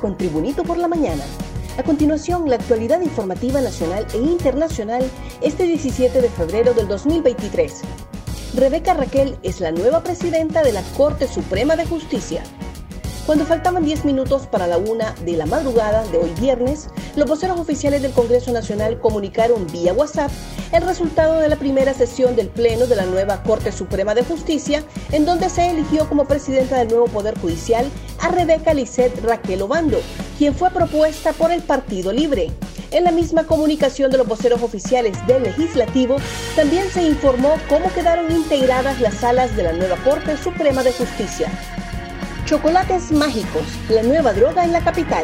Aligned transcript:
con 0.00 0.16
Tribunito 0.16 0.62
por 0.64 0.78
la 0.78 0.88
Mañana. 0.88 1.22
A 1.76 1.82
continuación, 1.82 2.48
la 2.48 2.56
actualidad 2.56 3.02
informativa 3.02 3.60
nacional 3.60 4.06
e 4.14 4.16
internacional 4.16 5.02
este 5.42 5.64
17 5.64 6.22
de 6.22 6.30
febrero 6.30 6.72
del 6.72 6.88
2023. 6.88 7.82
Rebeca 8.54 8.94
Raquel 8.94 9.36
es 9.42 9.60
la 9.60 9.70
nueva 9.70 10.02
presidenta 10.02 10.62
de 10.62 10.72
la 10.72 10.82
Corte 10.96 11.28
Suprema 11.28 11.76
de 11.76 11.84
Justicia. 11.84 12.42
Cuando 13.26 13.44
faltaban 13.46 13.84
10 13.84 14.04
minutos 14.06 14.46
para 14.46 14.66
la 14.66 14.78
una 14.78 15.12
de 15.24 15.36
la 15.36 15.46
madrugada 15.46 16.04
de 16.08 16.18
hoy 16.18 16.30
viernes, 16.40 16.88
los 17.16 17.28
voceros 17.28 17.60
oficiales 17.60 18.02
del 18.02 18.12
Congreso 18.12 18.50
Nacional 18.52 18.98
comunicaron 18.98 19.66
vía 19.68 19.92
WhatsApp 19.92 20.30
el 20.72 20.82
resultado 20.82 21.38
de 21.38 21.48
la 21.48 21.56
primera 21.56 21.94
sesión 21.94 22.34
del 22.34 22.48
Pleno 22.48 22.86
de 22.86 22.96
la 22.96 23.06
nueva 23.06 23.42
Corte 23.42 23.72
Suprema 23.72 24.14
de 24.14 24.24
Justicia, 24.24 24.82
en 25.12 25.26
donde 25.26 25.48
se 25.48 25.70
eligió 25.70 26.08
como 26.08 26.24
presidenta 26.26 26.78
del 26.78 26.88
nuevo 26.88 27.06
Poder 27.06 27.38
Judicial 27.38 27.86
a 28.20 28.28
Rebeca 28.28 28.74
Lisset 28.74 29.22
Raquel 29.22 29.62
Obando, 29.62 29.98
quien 30.38 30.54
fue 30.54 30.70
propuesta 30.70 31.32
por 31.32 31.52
el 31.52 31.62
Partido 31.62 32.12
Libre. 32.12 32.50
En 32.90 33.04
la 33.04 33.12
misma 33.12 33.44
comunicación 33.44 34.10
de 34.10 34.18
los 34.18 34.26
voceros 34.26 34.62
oficiales 34.62 35.16
del 35.28 35.44
Legislativo, 35.44 36.16
también 36.56 36.90
se 36.90 37.04
informó 37.04 37.54
cómo 37.68 37.92
quedaron 37.92 38.32
integradas 38.32 39.00
las 39.00 39.14
salas 39.14 39.54
de 39.56 39.62
la 39.62 39.72
nueva 39.72 39.96
Corte 40.02 40.36
Suprema 40.36 40.82
de 40.82 40.92
Justicia. 40.92 41.48
Chocolates 42.50 43.12
mágicos, 43.12 43.62
la 43.88 44.02
nueva 44.02 44.32
droga 44.32 44.64
en 44.64 44.72
la 44.72 44.80
capital. 44.80 45.22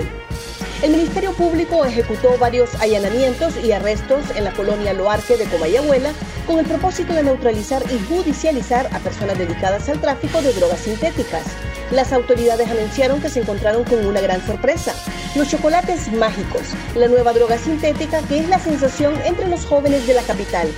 El 0.80 0.92
Ministerio 0.92 1.32
Público 1.32 1.84
ejecutó 1.84 2.38
varios 2.38 2.72
allanamientos 2.76 3.54
y 3.64 3.72
arrestos 3.72 4.22
en 4.36 4.44
la 4.44 4.52
colonia 4.52 4.92
Loarque 4.92 5.36
de 5.36 5.46
Comayagüela 5.46 6.12
con 6.46 6.60
el 6.60 6.66
propósito 6.66 7.14
de 7.14 7.24
neutralizar 7.24 7.82
y 7.90 7.98
judicializar 8.06 8.88
a 8.92 9.00
personas 9.00 9.36
dedicadas 9.36 9.88
al 9.88 10.00
tráfico 10.00 10.40
de 10.40 10.52
drogas 10.52 10.78
sintéticas. 10.78 11.42
Las 11.90 12.12
autoridades 12.12 12.70
anunciaron 12.70 13.20
que 13.20 13.28
se 13.28 13.40
encontraron 13.40 13.82
con 13.82 14.06
una 14.06 14.20
gran 14.20 14.46
sorpresa. 14.46 14.94
Los 15.34 15.50
chocolates 15.50 16.12
mágicos, 16.12 16.62
la 16.94 17.08
nueva 17.08 17.32
droga 17.32 17.58
sintética 17.58 18.22
que 18.28 18.38
es 18.38 18.48
la 18.48 18.60
sensación 18.60 19.14
entre 19.24 19.48
los 19.48 19.66
jóvenes 19.66 20.06
de 20.06 20.14
la 20.14 20.22
capital. 20.22 20.68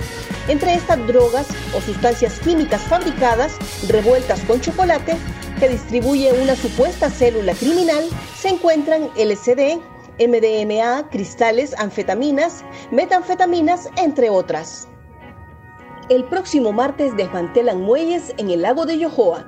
Entre 0.47 0.73
estas 0.73 1.05
drogas 1.05 1.45
o 1.77 1.81
sustancias 1.81 2.39
químicas 2.39 2.81
fabricadas, 2.81 3.53
revueltas 3.87 4.39
con 4.47 4.59
chocolate, 4.59 5.15
que 5.59 5.69
distribuye 5.69 6.31
una 6.41 6.55
supuesta 6.55 7.09
célula 7.09 7.53
criminal, 7.53 8.05
se 8.35 8.49
encuentran 8.49 9.09
LSD, 9.15 9.79
MDMA, 10.19 11.09
cristales, 11.09 11.75
anfetaminas, 11.77 12.63
metanfetaminas, 12.91 13.89
entre 13.97 14.29
otras. 14.29 14.87
El 16.09 16.23
próximo 16.25 16.71
martes 16.71 17.15
desmantelan 17.15 17.81
muelles 17.81 18.33
en 18.37 18.49
el 18.49 18.61
lago 18.61 18.85
de 18.85 18.97
Yohoa. 18.97 19.45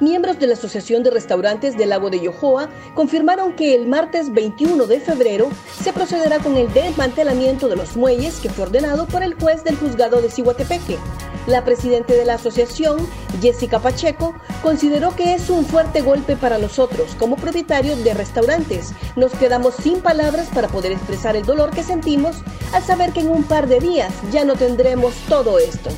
Miembros 0.00 0.38
de 0.38 0.46
la 0.46 0.54
Asociación 0.54 1.02
de 1.02 1.10
Restaurantes 1.10 1.76
del 1.76 1.90
Lago 1.90 2.10
de 2.10 2.20
Yohoa 2.20 2.68
confirmaron 2.94 3.54
que 3.54 3.74
el 3.74 3.86
martes 3.86 4.32
21 4.32 4.86
de 4.86 5.00
febrero 5.00 5.48
se 5.80 5.92
procederá 5.92 6.38
con 6.38 6.56
el 6.56 6.72
desmantelamiento 6.72 7.68
de 7.68 7.76
los 7.76 7.96
muelles 7.96 8.40
que 8.40 8.48
fue 8.48 8.64
ordenado 8.64 9.06
por 9.06 9.22
el 9.22 9.34
juez 9.34 9.62
del 9.62 9.76
juzgado 9.76 10.20
de 10.20 10.30
Cihuatepeque. 10.30 10.98
La 11.46 11.64
presidenta 11.64 12.14
de 12.14 12.24
la 12.24 12.34
asociación, 12.34 13.08
Jessica 13.40 13.80
Pacheco, 13.80 14.34
consideró 14.62 15.16
que 15.16 15.34
es 15.34 15.50
un 15.50 15.66
fuerte 15.66 16.00
golpe 16.00 16.36
para 16.36 16.58
nosotros 16.58 17.16
como 17.18 17.34
propietarios 17.34 18.04
de 18.04 18.14
restaurantes. 18.14 18.92
Nos 19.16 19.32
quedamos 19.32 19.74
sin 19.74 20.00
palabras 20.00 20.48
para 20.54 20.68
poder 20.68 20.92
expresar 20.92 21.34
el 21.34 21.44
dolor 21.44 21.70
que 21.70 21.82
sentimos 21.82 22.36
al 22.72 22.84
saber 22.84 23.12
que 23.12 23.20
en 23.20 23.28
un 23.28 23.42
par 23.42 23.66
de 23.66 23.80
días 23.80 24.12
ya 24.30 24.44
no 24.44 24.54
tendremos 24.54 25.14
todo 25.28 25.58
esto. 25.58 25.90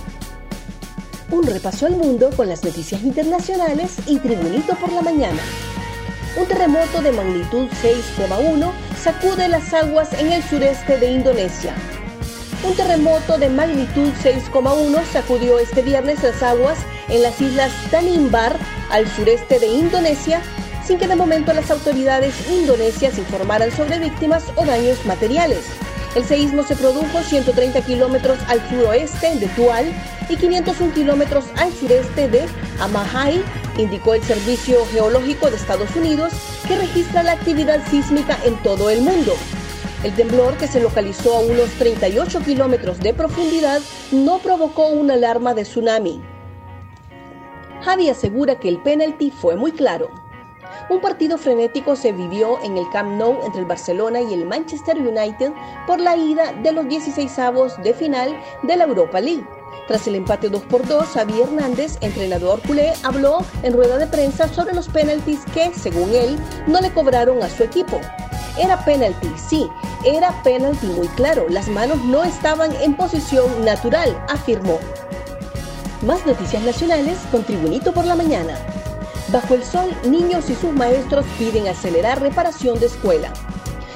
Un 1.31 1.43
repaso 1.43 1.87
al 1.87 1.97
mundo 1.97 2.31
con 2.35 2.49
las 2.49 2.65
noticias 2.65 3.03
internacionales 3.03 3.97
y 4.07 4.19
Tribunito 4.21 4.75
por 4.77 4.93
la 4.93 5.03
mañana. 5.03 5.43
Un 6.37 6.47
terremoto 6.47 7.03
de 7.03 7.13
magnitud 7.13 7.69
6,1 7.83 8.73
sacude 8.99 9.49
las 9.49 9.75
aguas 9.75 10.13
en 10.15 10.33
el 10.33 10.43
sureste 10.43 10.99
de 10.99 11.13
Indonesia. 11.13 11.75
Un 12.65 12.75
terremoto 12.75 13.37
de 13.37 13.51
magnitud 13.51 14.11
6,1 14.23 15.05
sacudió 15.13 15.59
este 15.59 15.83
viernes 15.83 16.23
las 16.23 16.43
aguas 16.43 16.79
en 17.09 17.23
las 17.23 17.39
islas 17.39 17.71
Tanimbar, 17.91 18.57
al 18.91 19.07
sureste 19.07 19.59
de 19.59 19.67
Indonesia, 19.67 20.41
sin 20.83 20.99
que 20.99 21.07
de 21.07 21.15
momento 21.15 21.53
las 21.53 21.71
autoridades 21.71 22.35
indonesias 22.49 23.19
informaran 23.19 23.71
sobre 23.71 23.99
víctimas 23.99 24.45
o 24.57 24.65
daños 24.65 25.05
materiales. 25.05 25.67
El 26.15 26.25
seísmo 26.25 26.63
se 26.63 26.75
produjo 26.75 27.21
130 27.23 27.83
kilómetros 27.83 28.39
al 28.49 28.67
suroeste 28.71 29.37
de 29.37 29.47
Tual 29.49 29.93
y 30.31 30.37
501 30.37 30.95
kilómetros 30.95 31.45
al 31.57 31.71
sureste 31.75 32.29
de 32.29 32.47
Amahai, 32.81 33.43
indicó 33.77 34.15
el 34.15 34.23
Servicio 34.23 34.87
Geológico 34.87 35.51
de 35.51 35.57
Estados 35.57 35.95
Unidos, 35.97 36.33
que 36.67 36.79
registra 36.79 37.23
la 37.23 37.33
actividad 37.33 37.81
sísmica 37.91 38.39
en 38.43 38.57
todo 38.63 38.89
el 38.89 39.03
mundo. 39.03 39.35
El 40.05 40.15
temblor, 40.15 40.59
que 40.59 40.69
se 40.69 40.81
localizó 40.81 41.35
a 41.35 41.41
unos 41.41 41.71
38 41.79 42.41
kilómetros 42.41 43.01
de 43.01 43.15
profundidad, 43.15 43.81
no 44.13 44.39
provocó 44.39 44.89
una 44.89 45.15
alarma 45.15 45.55
de 45.55 45.63
tsunami. 45.63 46.23
Javi 47.81 48.11
asegura 48.11 48.61
que 48.61 48.69
el 48.69 48.83
penalti 48.83 49.31
fue 49.31 49.57
muy 49.57 49.73
claro. 49.73 50.11
Un 50.91 51.01
partido 51.01 51.39
frenético 51.39 51.97
se 51.97 52.13
vivió 52.13 52.63
en 52.63 52.77
el 52.77 52.85
Camp 52.91 53.19
Nou 53.19 53.39
entre 53.47 53.61
el 53.61 53.67
Barcelona 53.67 54.21
y 54.21 54.35
el 54.35 54.45
Manchester 54.45 54.99
United 54.99 55.53
por 55.87 55.99
la 55.99 56.17
ida 56.17 56.53
de 56.53 56.73
los 56.73 56.87
16 56.87 57.39
avos 57.39 57.73
de 57.83 57.95
final 57.95 58.37
de 58.63 58.77
la 58.77 58.85
Europa 58.85 59.23
League. 59.23 59.47
Tras 59.89 60.07
el 60.07 60.17
empate 60.17 60.51
2 60.51 60.65
por 60.65 60.87
2, 60.87 61.07
Xavi 61.07 61.41
Hernández, 61.41 61.97
entrenador 62.03 62.61
culé, 62.67 62.93
habló 63.03 63.39
en 63.63 63.73
rueda 63.73 63.97
de 63.97 64.07
prensa 64.07 64.49
sobre 64.49 64.75
los 64.75 64.89
penaltis 64.89 65.41
que, 65.55 65.73
según 65.73 66.15
él, 66.15 66.39
no 66.67 66.83
le 66.83 66.93
cobraron 66.93 67.43
a 67.43 67.49
su 67.49 67.63
equipo. 67.63 67.99
Era 68.57 68.85
penalti, 68.85 69.33
sí, 69.37 69.69
era 70.05 70.31
penalti 70.43 70.87
muy 70.87 71.09
claro. 71.09 71.47
Las 71.49 71.69
manos 71.69 72.05
no 72.05 72.23
estaban 72.23 72.73
en 72.81 72.97
posición 72.97 73.65
natural, 73.65 74.17
afirmó. 74.29 74.79
Más 76.03 76.25
noticias 76.25 76.63
nacionales 76.63 77.19
con 77.33 77.43
Tribunito 77.43 77.93
por 77.93 78.05
la 78.05 78.15
Mañana. 78.15 78.57
Bajo 79.29 79.55
el 79.55 79.65
sol, 79.65 79.91
niños 80.07 80.51
y 80.51 80.55
sus 80.55 80.73
maestros 80.73 81.25
piden 81.39 81.67
acelerar 81.67 82.21
reparación 82.21 82.79
de 82.79 82.87
escuela. 82.87 83.33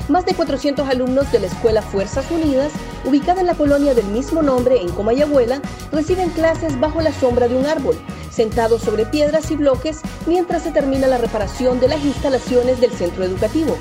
Más 0.08 0.24
de 0.24 0.34
400 0.34 0.88
alumnos 0.88 1.30
de 1.30 1.38
la 1.38 1.46
Escuela 1.46 1.82
Fuerzas 1.82 2.30
Unidas, 2.30 2.72
ubicada 3.04 3.42
en 3.42 3.46
la 3.46 3.54
colonia 3.54 3.92
del 3.94 4.06
mismo 4.06 4.42
nombre 4.42 4.80
en 4.80 4.88
Comayagüela, 4.88 5.60
reciben 5.92 6.30
clases 6.30 6.80
bajo 6.80 7.02
la 7.02 7.12
sombra 7.12 7.46
de 7.46 7.56
un 7.56 7.66
árbol, 7.66 7.96
sentados 8.30 8.82
sobre 8.82 9.04
piedras 9.04 9.50
y 9.50 9.56
bloques 9.56 10.00
mientras 10.26 10.62
se 10.62 10.72
termina 10.72 11.06
la 11.06 11.18
reparación 11.18 11.78
de 11.78 11.88
las 11.88 12.02
instalaciones 12.02 12.80
del 12.80 12.92
centro 12.92 13.22
educativo. 13.22 13.76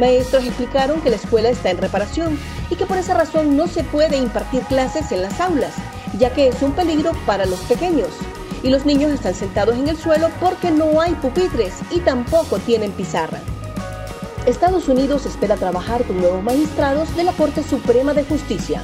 Maestros 0.00 0.44
explicaron 0.44 1.00
que 1.02 1.10
la 1.10 1.16
escuela 1.16 1.50
está 1.50 1.70
en 1.70 1.78
reparación 1.78 2.38
y 2.70 2.76
que 2.76 2.86
por 2.86 2.96
esa 2.96 3.14
razón 3.14 3.56
no 3.56 3.68
se 3.68 3.84
puede 3.84 4.16
impartir 4.16 4.62
clases 4.62 5.12
en 5.12 5.22
las 5.22 5.38
aulas, 5.40 5.74
ya 6.18 6.32
que 6.32 6.48
es 6.48 6.60
un 6.62 6.72
peligro 6.72 7.12
para 7.26 7.44
los 7.46 7.60
pequeños. 7.60 8.08
Y 8.62 8.70
los 8.70 8.86
niños 8.86 9.12
están 9.12 9.34
sentados 9.34 9.76
en 9.76 9.88
el 9.88 9.96
suelo 9.96 10.30
porque 10.40 10.70
no 10.70 11.00
hay 11.00 11.12
pupitres 11.14 11.74
y 11.90 12.00
tampoco 12.00 12.58
tienen 12.58 12.92
pizarra. 12.92 13.38
Estados 14.46 14.88
Unidos 14.88 15.26
espera 15.26 15.56
trabajar 15.56 16.02
con 16.04 16.18
nuevos 16.18 16.42
magistrados 16.42 17.14
de 17.14 17.24
la 17.24 17.32
Corte 17.32 17.62
Suprema 17.62 18.14
de 18.14 18.24
Justicia. 18.24 18.82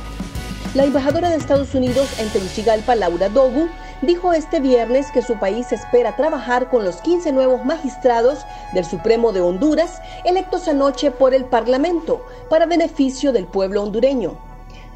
La 0.75 0.85
embajadora 0.85 1.31
de 1.31 1.37
Estados 1.37 1.75
Unidos 1.75 2.09
en 2.19 2.29
Tegucigalpa, 2.29 2.95
Laura 2.95 3.31
Dogu, 3.31 3.69
dijo 4.03 4.33
este 4.33 4.61
viernes 4.61 5.11
que 5.11 5.23
su 5.23 5.39
país 5.39 5.73
espera 5.73 6.17
trabajar 6.17 6.69
con 6.69 6.85
los 6.85 6.97
15 6.97 7.33
nuevos 7.33 7.65
magistrados 7.65 8.45
del 8.75 8.85
Supremo 8.85 9.33
de 9.33 9.41
Honduras 9.41 10.01
electos 10.25 10.69
anoche 10.69 11.11
por 11.11 11.35
el 11.35 11.45
Parlamento 11.45 12.25
para 12.51 12.67
beneficio 12.67 13.33
del 13.33 13.47
pueblo 13.47 13.83
hondureño. 13.83 14.37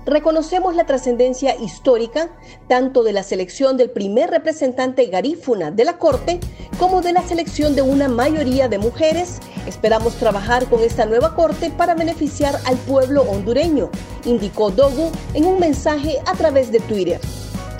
Reconocemos 0.07 0.75
la 0.75 0.87
trascendencia 0.87 1.55
histórica 1.57 2.31
tanto 2.69 3.03
de 3.03 3.13
la 3.13 3.23
selección 3.23 3.77
del 3.77 3.91
primer 3.91 4.31
representante 4.31 5.07
garífuna 5.07 5.71
de 5.71 5.85
la 5.85 5.99
Corte 5.99 6.41
como 6.79 7.03
de 7.03 7.13
la 7.13 7.23
selección 7.23 7.75
de 7.75 7.83
una 7.83 8.09
mayoría 8.09 8.69
de 8.69 8.79
mujeres. 8.79 9.39
Esperamos 9.67 10.15
trabajar 10.15 10.67
con 10.67 10.81
esta 10.81 11.05
nueva 11.05 11.35
Corte 11.35 11.71
para 11.71 11.95
beneficiar 11.95 12.59
al 12.65 12.77
pueblo 12.79 13.23
hondureño, 13.23 13.91
indicó 14.25 14.71
Dogu 14.71 15.11
en 15.35 15.45
un 15.45 15.61
mensaje 15.61 16.19
a 16.27 16.33
través 16.33 16.73
de 16.73 16.81
Twitter. 16.81 17.21